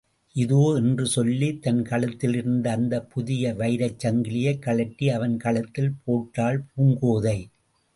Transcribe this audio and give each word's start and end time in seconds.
இதோ! 0.35 0.77
என்று 0.77 1.05
சொல்லித் 1.07 1.61
தன் 1.61 1.81
கழுத்திலிருந்த 1.81 2.67
அந்தப் 2.67 3.09
புதிய 3.09 3.53
வைரச் 3.53 3.99
சங்கிலியை 3.99 4.59
கழற்றி 4.59 5.09
அவன் 5.09 5.37
கழுத்தில் 5.37 5.95
போட்டாள் 6.03 6.63
பூங்கோதை. 6.69 7.39